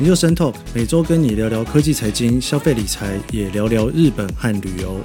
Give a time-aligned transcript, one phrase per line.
[0.00, 4.98] 研究生 Talk 每周跟你聊聊科技、财经、消费、理财，也聊聊日本和旅游。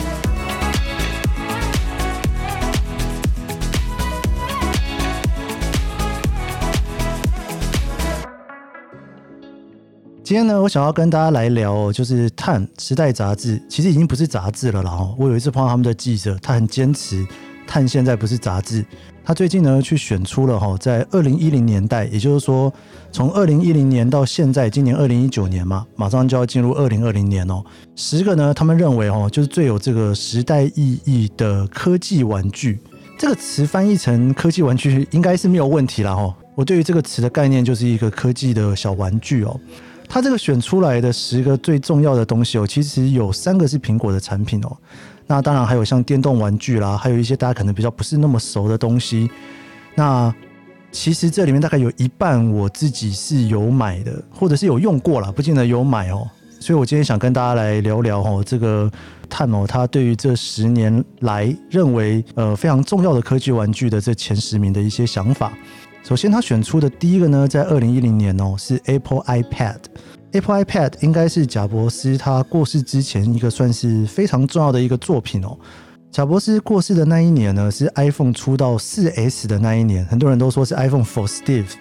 [10.23, 14.81] 今天呢，我想要跟大家来聊，就是《碳》时代杂志，其实已经不是杂志了。
[14.81, 17.21] 然后我有一次碰到他们的记者，他很坚持，
[17.67, 18.85] 《碳》现在不是杂志。
[19.25, 22.71] 他最近呢，去选出了哈，在二零一零年代，也就是说，
[23.11, 27.63] 从二零一零年到现在，今年二零一九年嘛，马上就要进入二零二零年哦。
[27.95, 32.77] 十个呢，他们认为哦，就是最有这个时代意义的科技玩具。
[33.17, 36.31] 这个词翻译成科技玩具，应该是没有问题啦哈。
[36.53, 39.59] 我对于这个词的概念，就是一个科技的小玩具哦。
[40.07, 44.77] 他这个选出来的十个最重要的东西哦，其实有三个是苹果的产品哦。
[45.27, 49.29] 那当然还有像电动玩具啦，还有一些大家可能比较不是那么熟的东西。
[49.95, 50.33] 那
[50.91, 56.27] 其实这里面大概有一半我自己是有买的，或者是有用过啦，不见得有买哦。
[56.59, 58.89] 所以我今天想跟大家来聊聊哦，这个
[59.29, 65.53] 探哦，他对于这十年来认为呃非常重要的科技玩具的这前十名的一些想法。
[66.03, 69.77] 首先，他选出的第一个呢，在二零一零年哦，是 Apple iPad。
[70.35, 75.57] Apple iPad 应该是贾伯斯他过世之前一个算是非常重要的一个作品哦。
[76.11, 81.71] 贾伯斯过世的那一年呢，是 iPhone 出到四 S 的那一年，很多人都说是 iPhone for Steve。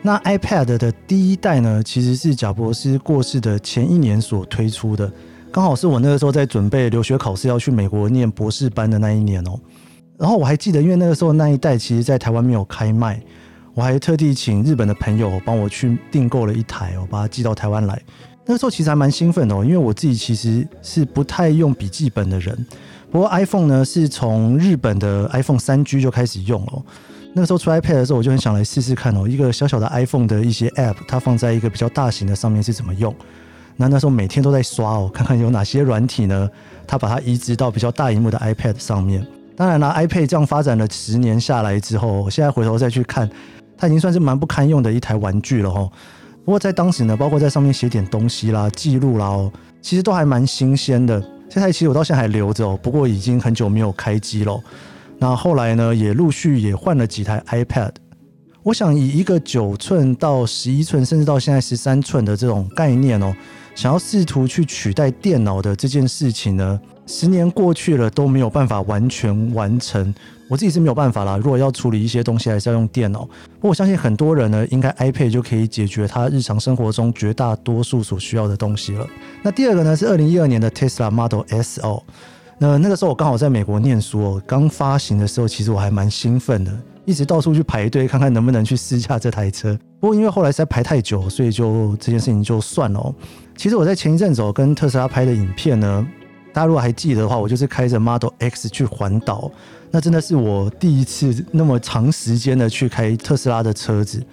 [0.00, 5.10] 那 iPad 的第一代呢，其实是贾伯斯过世的前一年所推出的，
[5.50, 9.58] 刚好是我那个时候在准备留学考试要去美国念博士班的那一年哦。
[10.16, 13.20] 然后我还记得，因为那个时候那一代其实在台湾没有开卖。
[13.74, 18.00] 我还特地请日本的朋友帮我去订购了一台，我把它寄到台湾来。
[18.46, 22.66] 那个时候其实还蛮兴奋的，因为我自己其实是不太用笔记本的人。
[23.10, 26.82] 不过 iPhone 呢，是从日本的 iPhone 3G 就开始用了。
[27.32, 33.12] 那个时候出 iPad 的时候，我就很想来试试看哦，一个小小的 iPhone 的一些 App，它放在一个比较大型的上面是怎么用。
[33.76, 36.48] 那那时候每天都在刷哦，看看有哪些软体呢，
[36.86, 39.26] 它把它移植到比较大荧幕的 iPad 上面。
[39.56, 43.28] 当然啦，iPad 这样发展了十年下来之后，我现在回头再去看。
[43.84, 45.86] 它已经算是蛮不堪用的一台玩具了哈，
[46.42, 49.52] 不过在当时呢，包括在上面写点东西啦、记录啦哦，
[49.82, 51.22] 其实都还蛮新鲜的。
[51.50, 54.58] 这台其实我到现在还留着哦，不过已经很久没有开机了。
[55.18, 57.90] 那后来呢，也陆续也换了几台 iPad。
[58.62, 63.36] 我想以一个九寸到十一寸，甚至到现在十三寸的这种概念哦，
[63.74, 70.14] 想要试图去取代电脑的这件事情呢，十年过去了都没有办法完全完成。
[70.48, 71.36] 我自己是没有办法啦。
[71.36, 73.20] 如果要处理一些东西，还是要用电脑。
[73.54, 79.06] 不过我相信很多人呢，应该 iPad 就可以解决他日常生活中绝大多数所需要的东西了。
[79.42, 82.02] 那第二个呢，是二零一二年的 Tesla Model S 哦。
[82.58, 86.72] 那那个时候我刚好在美国念书哦，刚发行的时候，其实我还蛮兴奋的，
[87.04, 89.76] 一直到处去排队看看能不能去试驾这台车。
[89.98, 93.12] 不过因为后来实在排太久，所以就这件事情就算了哦。
[93.56, 96.06] 其实我在前一阵子跟特斯拉拍的影片呢，
[96.54, 99.50] 大家如果还记得的话，我就是开着 Model X 去环岛。
[99.90, 104.24] 那真的是我第一次那么长时间的去开特斯拉的车子。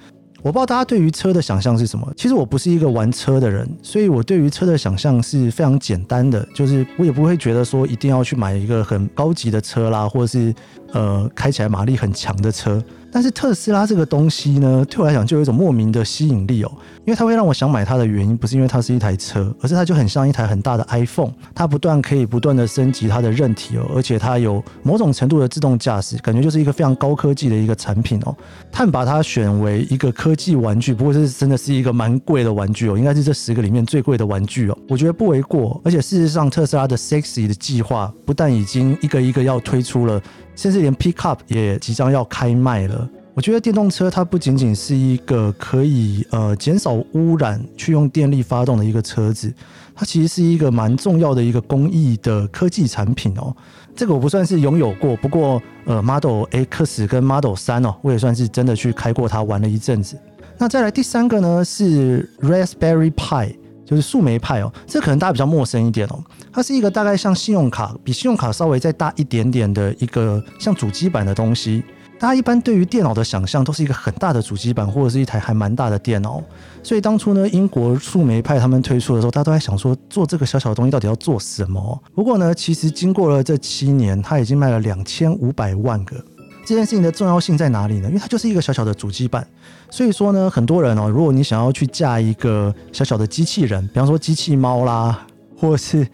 [0.43, 2.11] 我不知道大家对于车的想象是什么。
[2.15, 10.53] 其实我不是一个玩车的人，所以我对于车的想象是非常简单的，就是我也不会觉得说一定要去买一个很高级的车啦，或者是
[10.93, 12.83] 呃开起来马力很强的车。
[13.13, 28.33] 但是特斯拉这个东西呢，对我来讲就有一种莫名的吸引力哦，因为它会让我想买它的原因，不是因为它是一台车，而是它就很像一台很大的 iPhone，它不断可以不断的升级它的韧体哦，而且它有某种程度的自动驾驶，感觉就是一个非常高科技的一个产品哦。
[28.71, 35.81] 他们把它选为一个科技玩具，不过这是真的是一个蛮贵的玩具哦，应该是这十个里面最贵的玩具哦，我觉得不为过。
[35.83, 40.21] 而且事实上，特斯拉的 Sexy 的计划不但已经一个一个要推出了。
[40.55, 43.09] 甚至连 Pickup 也即将要开卖了。
[43.33, 49.51] 我觉得电动车它不仅仅是一个可以呃减少污染、去用电力发动的一个车子，
[49.95, 53.55] 它其实是一个蛮重要的一个公益的科技产品哦。
[53.95, 60.17] 这个我不算是拥有过，不过呃 Model X 跟 Model 3哦，我也算是真的去开过它玩了一阵子。
[60.57, 63.55] 那再来第三个呢是 Raspberry Pi。
[63.91, 66.23] 就是树莓派哦，这可能大家比较陌生一点哦。
[66.49, 71.83] 它是一个大概像信用卡，比信用卡稍微再大一点点的一个像主机板的东西。
[72.17, 76.41] 大家一般对于电脑的想象都是一个很大的主机板，或者是一台还蛮大的电脑。
[76.83, 82.01] 所以当初呢，英国树莓派他们推出的时候，大家都在想说，做这个小小的东西到底要做什么？
[82.13, 86.23] 不过呢，其实经过了这七年，它已经卖了两千五百万个。
[86.71, 88.07] 这件事情的重要性在哪里呢？
[88.07, 89.45] 因为它就是一个小小的主机板，
[89.89, 95.27] 所以说呢，很多人哦，如果你想要去架一个小小的机器人，比方说机器猫啦，
[95.57, 96.07] 或是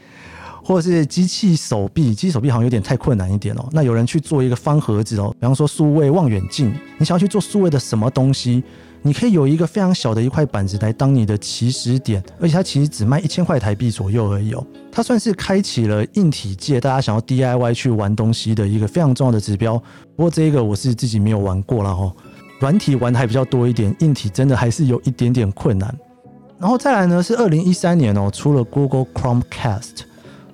[0.64, 3.70] 或是机器手臂，机器手臂好像有点太困难一点哦。
[3.72, 8.64] 那有人去做一个方盒子哦，比方说数位望远镜，你想要去做数位的什么东西，
[9.02, 14.66] 你可以有一个非常小的一块板子来当你的起始点，而且它其实只卖一千块台币左右而已哦。
[14.92, 19.78] 它算是开启了硬体界大家想要 DIY 去玩东西的一个非常重要的指标。
[20.16, 22.12] 不过这一个我是自己没有玩过了哦，
[22.60, 25.96] 软体玩的还比较多一点，硬体真的还是有一点点困难。
[26.60, 30.02] 然后再来呢，是二零一三年哦，出了 Google Chromecast。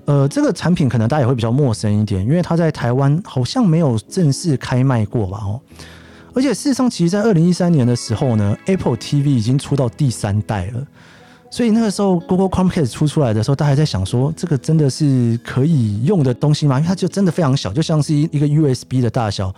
[0.05, 5.41] 呃，这个产品可能大家也会比较陌生一点，因为它在台湾好像没有正式开卖过吧？
[5.41, 5.61] 哦，
[6.35, 10.87] 而且事实上，其实，在二零一三年的时候呢，Apple TV 已经出到第三代了，
[11.51, 16.77] 所以那个时候 Google Chromecast 出出来的时候，大家还在想说，这个真的是可以用的东西吗？
[16.77, 19.53] 因为它就真的非常小，就像是一一个 USB 的大小。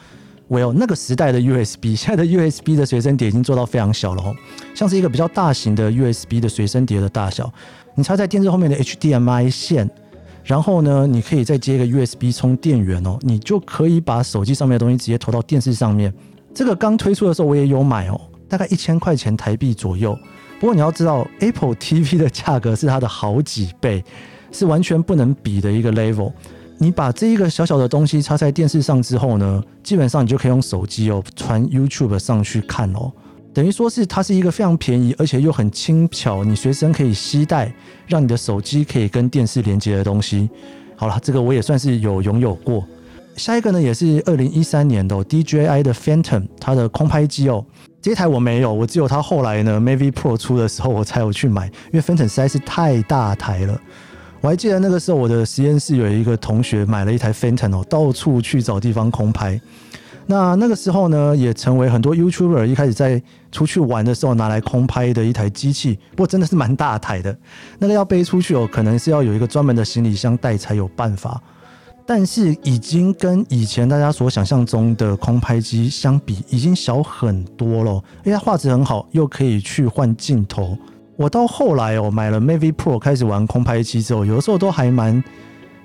[0.48, 4.36] Well，那个时代的 USB， 现在的 USB 的随身碟已经做到非常小了哦，
[4.75, 7.51] 像是一个比较大型的 USB 的随身碟的大小，
[7.95, 9.89] 你插在电视后面的 HDMI 线。
[10.44, 16.13] 然后呢，你可以再接一个 USB 充电源哦，你就可以把手机上面的东西直接投到电视上面。
[16.56, 20.18] 这个刚推出的时候我也有买哦，大概一千块钱台币左右。
[20.57, 24.02] 不过你要知道，Apple TV 的价格是它的好几倍，
[24.54, 26.31] 是完全不能比的一个 level。
[26.78, 33.12] 你把这一个小小的东西插在电视上之后呢，基本上你就可以用手机哦传 YouTube 上去看哦。
[33.54, 37.74] 等于说是它是一个非常便宜，而且又很轻巧，你随身可以携带，
[38.07, 40.50] 让你的手机可以跟电视连接的东西。
[40.96, 42.81] 好了，这个我也算是有拥有过。
[43.35, 47.65] 下一个呢，也是二零一三年的、哦、DJI 的 Phantom，它的空拍机哦。
[48.01, 53.79] 这台我没有，我只有它后来呢 Mavic Pro 出的时候我才有去买，因为 Phantom 实在是太大台了。
[54.41, 59.59] 我还记得那个时候我的实验室有一个同学买了一台 Phantom 哦，到处去找地方空拍。
[60.27, 63.21] 那那个时候呢，也成为很多 YouTuber 一开始在
[63.51, 65.99] 出去玩的时候拿来空拍的一台机器。
[66.11, 67.35] 不过真的是蛮大台的，
[67.79, 71.41] 那个要背出去哦，可能是要有一个专门的行李箱带才有办法。
[72.06, 77.94] 但是已经跟以前大家所想象中的空拍机相比，已经小很多了。
[78.24, 80.78] 因为它画质很好，又可以去换镜头。
[81.18, 85.24] 我到后来哦，买了 Mavic Pro 开始玩空拍机之后，有的时候都还蛮，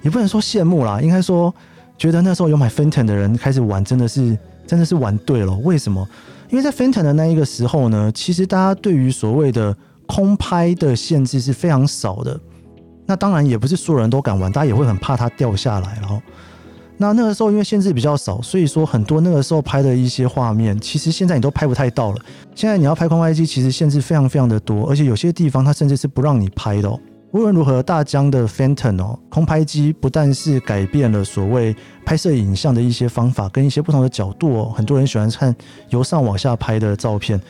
[0.03, 1.55] 也不能说羡慕啦，应该说。
[1.99, 4.35] 觉得那时候有买 Phantom 的人开始玩，真的是
[4.67, 5.55] 真的是玩对了。
[5.57, 6.09] 为什么？
[6.49, 9.77] 因为在 Phantom 的那一个时候呢，其实大家对于所谓的
[10.07, 12.41] 空拍的限制是非常少的。
[13.11, 15.99] 那当然也不是所有人都敢玩，大家也会很怕它掉下来。
[16.01, 16.23] 然后，
[16.97, 22.19] 那那个时候因为限制比较少，所以说很多那个时候拍的一些画面，其实现在你都拍不太到了。
[22.55, 26.97] 现在你要拍空拍机，其实限制非常非常的多，而且有些地方它甚至是不让你拍的哦。
[27.33, 31.75] 无论如何，大疆的 Phantom 哦，空拍机不但是改变了所谓
[32.07, 35.53] 拍摄影像的一些方法，跟一些不同的角度哦，很多人喜欢看
[35.89, 37.41] 由上往下拍的照片。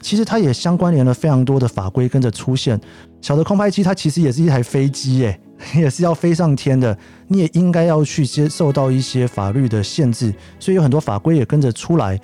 [0.00, 2.80] 其实它也相关联了非常多的法规跟着出现。
[3.20, 5.40] 小的空拍机它其实也是一台飞机耶，
[5.74, 6.96] 也是要飞上天的，
[7.28, 12.20] 你也应该要去接受到一些法律的限制，所以有很多法规也跟着出来。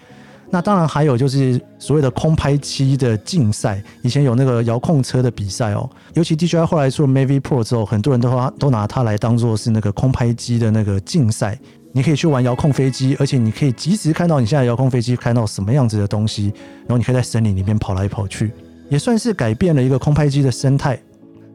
[0.50, 11.58] 那当然还有就是所谓的空拍机的竞赛，以前有那个遥控车的比赛哦，尤其 DJI 后来出了 Mavic Pro 之后，很多人都都拿它来当做是那个空拍机的那个竞赛。
[11.92, 18.50] 你可以去玩遥控飞机，而且你可以及时看到你现在遥控飞机看到什么样子的东西，然后你可以在森林里面跑来跑去，
[18.88, 20.98] 也算是改变了一个空拍机的生态。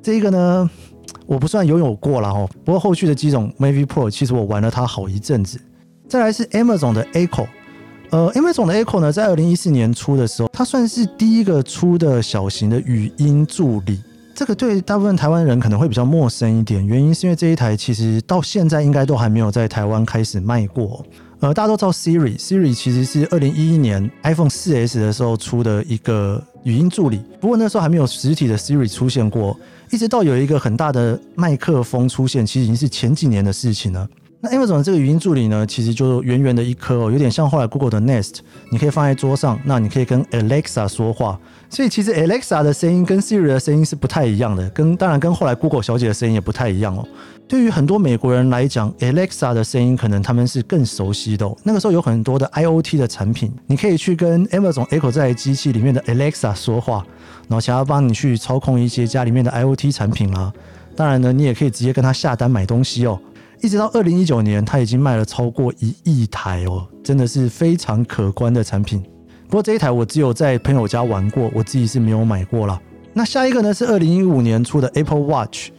[0.01, 0.69] 这一个呢，
[1.25, 5.59] 我不算拥有过了哦，不过后续的机种 Mavic Pro 其实我玩了它好一阵子。
[6.07, 7.47] 再来是 Amazon 的 Echo。
[8.11, 13.99] 呃，Amazon 的 Echo 呢，在二零一四年出的时候，它算是第一个出的小型的语音助理。
[14.37, 21.03] 这个对大部分台湾人可能会比较陌生一点，原因是因为这一台其实到现在应该都还没有在台湾开始卖过。
[21.39, 34.07] 呃，大家都知道 Siri，Siri 其实是二零一一年 iPhone 四 S 的时候出的一个语音助理，不过那时候还没有实体的 Siri 出现过，一直到有一个很大的麦克风出现，其实已经是前几年的事情了。
[34.39, 38.35] 那 Amazon 这个语音助理呢，其实就圆圆的一颗哦，有点像后来 Google 的 Nest，
[38.71, 41.39] 你可以放在桌上，那你可以跟 Alexa 说话。
[41.69, 47.05] 所以其实 Alexa 的声音跟 Siri 的声音是不太一样的，跟当然跟后来 Google 小姐的声音也不太一样哦。
[47.47, 51.57] 对于很多美国人来讲，Alexa 的声音可能他们是更熟悉的哦。
[51.63, 57.03] 那个时候有很多的 IoT 的产品，你可以去跟 Amazon Echo 这台机器里面的 Alexa 说话，
[57.47, 60.53] 然后想要帮你去操控一些家里面的 IoT 产品啦。
[60.95, 63.19] 当然呢，你也可以直接跟他下单买东西哦。
[63.61, 69.03] 一直到二零一九年，它已经卖了超过一亿台哦，真的是非常可观的产品。
[69.47, 72.79] 不过这一台我只有在朋友家玩过，我自己是没有买过啦。
[73.13, 75.69] 那下一个呢是二零一五年出的 Apple Watch，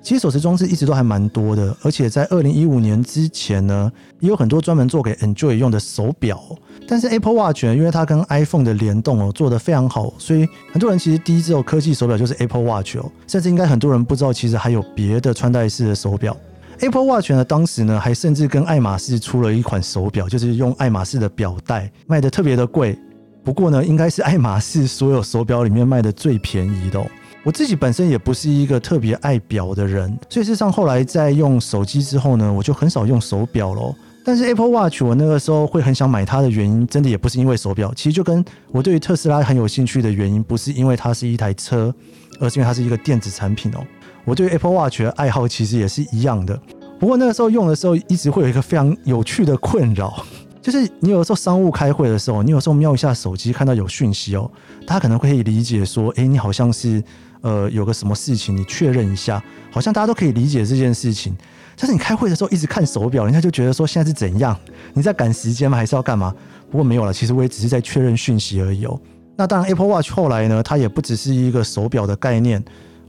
[0.00, 6.40] 其实手持装置一直都还蛮多的，而且在二零一五年之前呢，也有很多专门做给 Enjoy 用的手表。
[6.86, 16.36] 但是 Apple Watch 呢，因为它跟 iPhone 的联动哦做得非常好，所以很多人其实第一只有科技手表就是 Apple Watch 哦，甚至应该很多人不知道，其实还有别的穿戴式的手表。
[16.80, 22.98] Apple Watch 呢，当时呢还甚至跟爱马仕出了一款手表，就是用爱马仕的表带，卖得特别的贵。
[23.44, 27.06] 不过呢，应该是爱马仕所有手表里面卖的最便宜的哦。
[27.42, 33.94] 我自己本身也不是一个特别爱表的人，所以事实上后来在用手机之后呢，我就很少用手表咯。
[34.24, 41.94] 但是 Apple Watch 我那个时候会很想买它的原因，真的也不是因为手表，其实就跟我对于特斯拉很有兴趣的原因，不是因为它是一台车，
[42.40, 43.84] 而是因为它是一个电子产品哦。
[44.24, 46.58] 我对 Apple Watch 的爱好其实也是一样的。
[46.98, 50.24] 不过那个时候用的时候，一直会有一个非常有趣的困扰。
[50.62, 54.50] 就是你有时候商务开会的时候，你有时候瞄一下手机，看到有讯息哦，
[54.86, 57.02] 他可能会理解说，哎，你好像是
[57.42, 61.36] 呃有个什么事情，你确认一下，好像大家都可以理解这件事情。
[61.76, 64.58] 但是你开会的时候一直看手表，人家就觉得说现在是怎样？
[64.94, 65.76] 你在赶时间吗？
[65.76, 66.34] 还是要干嘛？
[66.70, 68.98] 不过没有了，其实我也只是在确认讯息而已哦。
[69.36, 72.64] 那当然，Apple Watch 后来呢，它也不只是一个手表的概念。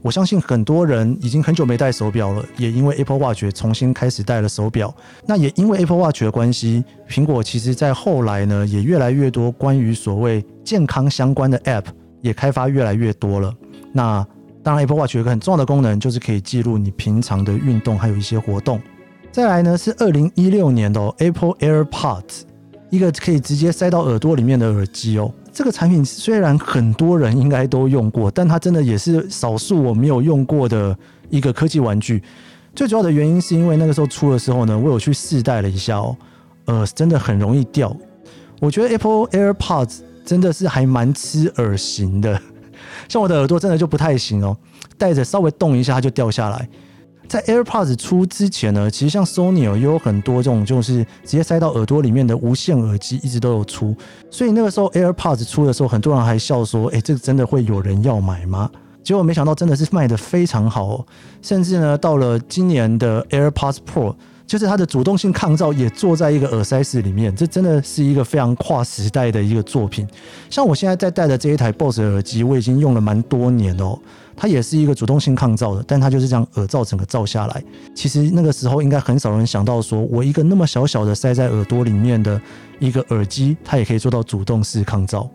[0.06, 4.94] 我相信很多人已经很久没戴手表了，也因为 Apple Watch 重新开始戴了手表。
[5.26, 11.86] 那也因为 Apple Watch 的关系，苹果其实在后来呢，也越来越多关于所谓健康相关的 App
[12.20, 13.52] 也开发越来越多了。
[13.92, 14.24] 那
[14.62, 18.80] 当然，Apple Watch 有一个很重要的功能，就是可以记录你平常的运动还有一些活动。
[19.32, 22.42] 再来呢，是二零一六年的 Apple AirPods，
[22.90, 25.34] 一个可以直接塞到耳朵里面的耳机哦。
[25.56, 30.94] 这个产品虽然很多人应该都用过，但它真的也是少数我没有用过的
[31.30, 32.22] 一个科技玩具。
[32.74, 36.14] 最主要的原因是因为那个时候出的时候呢，我有去试戴了一下哦，
[36.66, 37.96] 呃，真的很容易掉。
[38.60, 42.38] 我觉得 Apple AirPods 真的是还蛮吃耳型的，
[43.08, 44.54] 像我的耳朵真的就不太行哦，
[44.98, 46.68] 戴着稍微动一下它就掉下来。
[47.28, 53.94] 在 AirPods 出之前呢，其实像 Sony 也有很多这种就是直接塞到耳朵里面的无线耳机，一直都有出。
[54.30, 58.70] 所以那个时候 AirPods 出的时候，很多人还笑说：“哎，这个真的会有人要买吗？”
[59.02, 61.06] 结果没想到真的是卖得非常好哦。
[61.42, 64.14] 甚至呢，到了今年的 AirPods Pro，
[64.46, 70.06] 就是它的主动性抗噪也坐在一个耳塞式里面，这真的是一个非常跨时代的一个作品。
[70.48, 73.98] 像我现在在戴的这一台 BOSS 耳机，我已经用了蛮多年哦。
[74.38, 77.64] 它也是一个主动性抗噪的，但它就是这样耳罩整个罩下来。
[77.94, 82.38] 其实那个时候应该很少人想到，说我一个那么小小的塞在耳朵里面的
[82.78, 85.26] 一个耳机，它也可以做到主动式抗噪。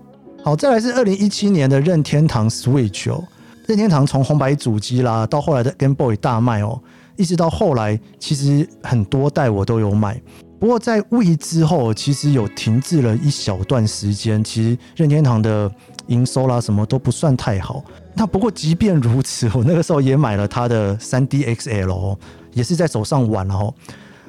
[0.43, 3.23] 好，再来是二零一七年的任天堂 Switch 哦，
[3.65, 6.79] 任天堂从红白主机啦，到后来的 Game Boy 大卖哦，
[7.21, 10.19] 一直到后来，其实很多代我都有买。
[10.59, 15.71] 不过在位之后，其实有停滞了一小段时间，其实任天堂的
[16.07, 17.83] 营收啦什么都不算太好。
[18.15, 22.17] 那不过即便如此，我那个时候也买了它的 3D XL，
[22.53, 23.71] 也是在手上玩哦。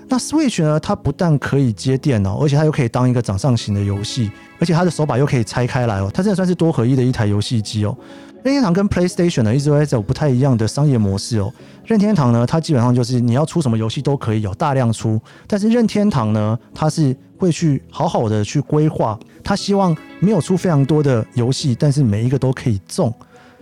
[0.08, 7.96] 那 Switch 呢，它不但可以接电脑，而且它又可以当一个掌上型的游戏，而且它的手把又可以拆开来哦，它真的算是多合一的一台游戏机哦。
[8.42, 11.52] 任天堂跟 PlayStation 呢，一直都在走不太一样的商业模式哦。
[11.84, 23.14] 任天堂呢，它基本上就是你要出什么游戏都可以有大量出，但是任天堂呢，它是会去好好的去规划，它希望没有出非常多的游戏，但是每一个都可以中。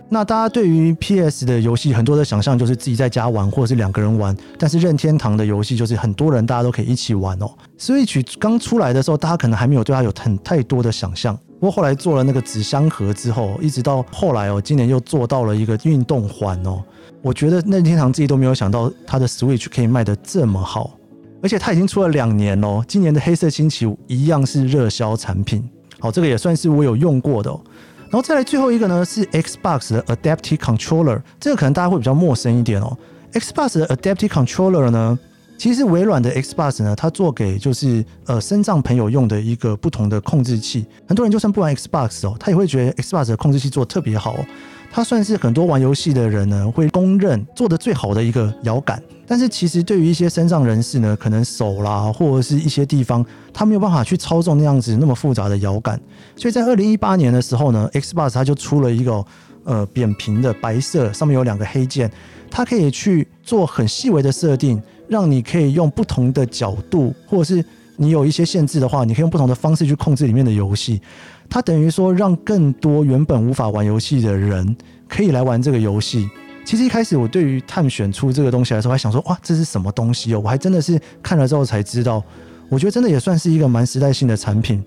[0.09, 7.49] 那大家对于 PS 的游戏很多的想象就是自己在家玩或者是两个人玩，但是任天堂的游戏就是很多人大家都可以一起玩哦。
[7.79, 11.37] Switch 刚出来的时候，大家可能还没有对它有很太多的想象。
[11.61, 16.83] 不过后来做了那个纸箱盒之后，一直到后来哦，今年又做到了一个运动环哦。
[17.21, 20.97] 我觉得任天堂自己都没有想到它的 Switch 可以卖得这么好，
[21.39, 22.83] 而且它已经出了两年哦。
[22.87, 25.63] 今年的黑色星期五一样是热销产品。
[25.99, 27.61] 好，这个也算是我有用过的哦。
[28.09, 32.97] 然后再来最后一个呢，是 Xbox 的 Adaptive Controller，这个可能大家会比较陌生一点哦。
[33.33, 35.19] Xbox 的 Adaptive Controller 呢，
[35.61, 40.83] 其实微软的 Xbox 呢，它做给就是呃身障朋友用的一个不同的控制器。
[41.07, 44.45] 很多人就算不玩 Xbox 哦，他也会觉得 Xbox 的控制器做得特别好哦。
[44.91, 56.01] 它算是很多玩游戏的人呢会公认做得最好的一个摇杆，但是其实对于一些身障人士呢，可能手啦或者是一些地方，他没有办法去操纵那样子那么复杂的摇杆，
[56.35, 59.23] 所以在二零一八年的时候呢，Xbox 它就出了一个
[59.63, 62.11] 呃扁平的白色，上面有两个黑键，
[62.49, 67.63] 它可以去做很细微的设定，让你可以用不同的角度，或者是
[67.97, 71.01] 你有一些限制的话，你可以用不同的方式去控制里面的游戏。
[71.49, 74.75] 它等于说，让更多原本无法玩游戏的人
[75.07, 76.29] 可以来玩这个游戏。
[76.63, 80.41] 其实一开始我对于探选出这个东西来说，还想说哇，这是什么东西哦？
[80.43, 82.23] 我还真的是看了之后才知道。
[82.69, 84.81] 我觉得真的也算是一个蛮时代性的产品。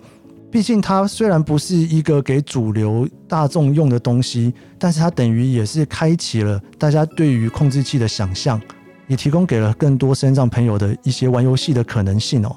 [0.55, 8.63] 毕竟它虽然不是一个给主流大众用的东西，但是它等于也是开启了大家对于控制器的想象，
[9.09, 12.55] 也提供给了更多身障朋友的一些玩游戏的可能性哦。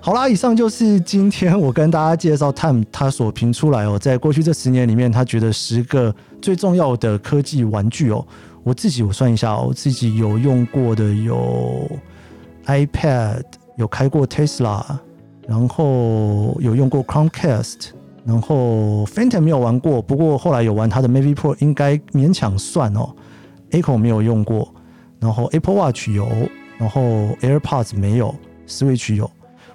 [0.00, 8.26] 好啦，以上就是今天我跟大家介绍 TIME 他所评出来哦，在过去这十年里面，他觉得十个最重要的科技玩具哦。
[8.64, 11.86] 我自己我算一下哦，自己有用过的有
[12.64, 13.42] iPad，
[13.76, 14.82] 有开过 Tesla，
[15.46, 17.90] 然后有用过 Chromecast，
[18.24, 23.10] 然后 Phantom 没有玩过，不过后来有玩它的 Mavic Pro，应该勉强算哦。
[23.70, 24.72] Echo 没有用过，
[25.20, 26.28] 然后 Apple Watch 有，
[26.78, 27.00] 然后
[27.40, 28.34] AirPods 没有
[28.66, 29.30] ，Switch 有。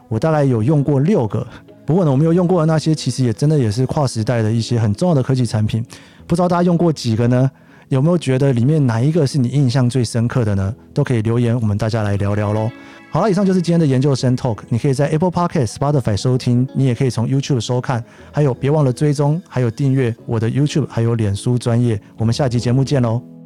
[0.08, 1.48] 我大概有用过六个，
[1.86, 5.86] 不过呢，我没有用过的那些，其实也真的也是跨时代的一些很重要的科技产品。
[6.28, 7.50] 不知道大家用过几个呢？
[7.92, 10.74] 有没有觉得里面哪一个是你印象最深刻的呢？
[10.94, 12.72] 都可以留言，我们大家来聊聊喽。
[13.10, 14.60] 好了，以上就是今天的研究生 Talk。
[14.70, 18.02] 你可以在 Apple Podcast、Spotify 收听，你也可以从 YouTube 收看。
[18.32, 22.00] 还有，别忘了追踪，还有订阅我的 YouTube，还有脸书专业。
[22.16, 23.41] 我们下期节目见喽。